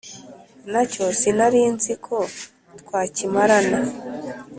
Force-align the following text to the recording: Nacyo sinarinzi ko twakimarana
Nacyo 0.71 1.03
sinarinzi 1.19 1.93
ko 2.05 2.17
twakimarana 2.79 3.79